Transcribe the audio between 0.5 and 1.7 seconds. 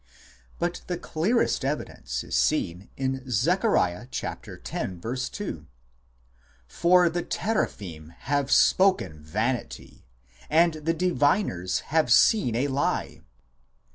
But the clearest